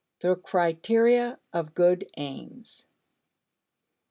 [0.21, 2.87] The Criteria of Good Aims.